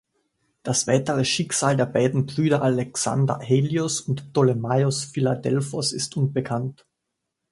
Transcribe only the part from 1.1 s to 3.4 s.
Schicksal der beiden Brüder Alexander